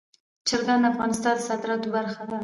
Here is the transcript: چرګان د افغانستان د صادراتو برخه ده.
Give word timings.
چرګان 0.47 0.79
د 0.83 0.85
افغانستان 0.93 1.35
د 1.37 1.41
صادراتو 1.47 1.87
برخه 1.95 2.23
ده. 2.29 2.37